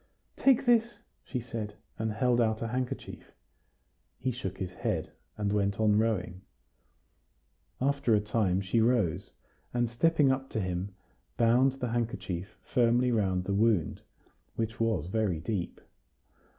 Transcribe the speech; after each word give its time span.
"Take 0.35 0.65
this," 0.65 0.97
she 1.23 1.39
said, 1.39 1.75
and 1.99 2.11
held 2.11 2.41
out 2.41 2.61
her 2.61 2.67
handkerchief. 2.69 3.33
He 4.17 4.31
shook 4.31 4.57
his 4.57 4.73
head, 4.73 5.11
and 5.37 5.53
went 5.53 5.79
on 5.79 5.95
rowing. 5.95 6.41
After 7.79 8.15
a 8.15 8.19
time 8.19 8.61
she 8.61 8.81
rose, 8.81 9.29
and, 9.75 9.87
stepping 9.87 10.31
up 10.31 10.49
to 10.49 10.59
him, 10.59 10.95
bound 11.37 11.73
the 11.73 11.89
handkerchief 11.89 12.57
firmly 12.63 13.11
round 13.11 13.43
the 13.43 13.53
wound, 13.53 14.01
which 14.55 14.79
was 14.79 15.05
very 15.05 15.39
deep. 15.39 15.79